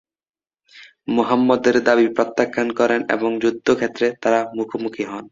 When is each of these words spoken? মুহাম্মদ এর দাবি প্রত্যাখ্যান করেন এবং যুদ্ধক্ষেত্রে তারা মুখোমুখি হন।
মুহাম্মদ 1.07 1.63
এর 1.69 1.77
দাবি 1.87 2.07
প্রত্যাখ্যান 2.15 2.67
করেন 2.79 3.01
এবং 3.15 3.29
যুদ্ধক্ষেত্রে 3.43 4.07
তারা 4.23 4.39
মুখোমুখি 4.57 5.03
হন। 5.03 5.25